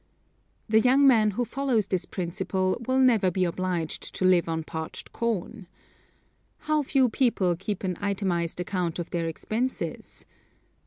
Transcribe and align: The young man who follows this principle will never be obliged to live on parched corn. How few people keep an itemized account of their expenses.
The 0.67 0.79
young 0.79 1.05
man 1.05 1.29
who 1.37 1.45
follows 1.45 1.85
this 1.85 2.05
principle 2.05 2.81
will 2.87 2.97
never 2.97 3.29
be 3.29 3.45
obliged 3.45 4.15
to 4.15 4.25
live 4.25 4.49
on 4.49 4.63
parched 4.63 5.11
corn. 5.13 5.67
How 6.61 6.81
few 6.81 7.07
people 7.07 7.55
keep 7.55 7.83
an 7.83 7.95
itemized 8.01 8.59
account 8.59 8.97
of 8.97 9.11
their 9.11 9.27
expenses. 9.27 10.25